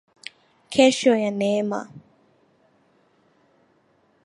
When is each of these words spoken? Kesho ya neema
Kesho 0.71 1.15
ya 1.23 1.31
neema 1.31 1.79